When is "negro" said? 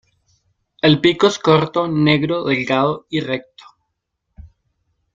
1.87-2.43